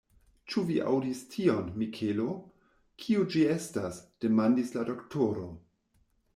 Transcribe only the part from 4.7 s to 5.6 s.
la doktoro.